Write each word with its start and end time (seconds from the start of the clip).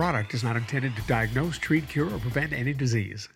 The 0.00 0.04
product 0.04 0.32
is 0.32 0.42
not 0.42 0.56
intended 0.56 0.96
to 0.96 1.02
diagnose, 1.02 1.58
treat, 1.58 1.86
cure, 1.86 2.06
or 2.06 2.18
prevent 2.18 2.54
any 2.54 2.72
disease. 2.72 3.28